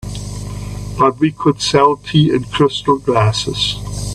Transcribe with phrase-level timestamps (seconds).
[0.97, 3.75] But we could sell tea in crystal glasses.